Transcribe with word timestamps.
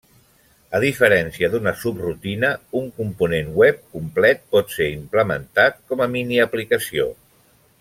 A 0.77 0.79
diferència 0.83 1.49
d'una 1.55 1.73
subrutina, 1.81 2.49
un 2.79 2.89
component 3.01 3.53
web 3.63 3.83
complet 3.99 4.43
pot 4.57 4.75
ser 4.79 4.89
implementat 4.97 5.79
com 5.93 6.03
a 6.07 6.09
miniaplicació. 6.19 7.09